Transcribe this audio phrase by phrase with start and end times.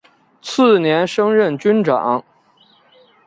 [0.41, 2.25] 次年升任军长。